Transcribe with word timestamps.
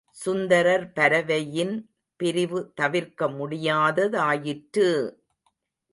சுந்தரர் 0.09 0.91
பரவையின் 0.95 1.75
பிரிவு 2.19 2.71
தவிர்க்க 2.75 3.27
முடியாததாயிற்று! 3.27 4.87